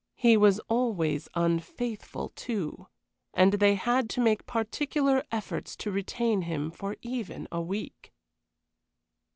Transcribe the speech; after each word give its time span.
He 0.15 0.35
was 0.35 0.57
always 0.61 1.29
unfaithful, 1.35 2.29
too, 2.35 2.87
and 3.35 3.53
they 3.53 3.75
had 3.75 4.09
to 4.09 4.19
make 4.19 4.47
particular 4.47 5.23
efforts 5.31 5.75
to 5.75 5.91
retain 5.91 6.41
him 6.41 6.71
for 6.71 6.95
even 7.03 7.47
a 7.51 7.61
week. 7.61 8.11